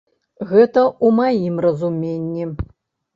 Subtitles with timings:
[0.51, 2.49] Гэта ў маім разуменні.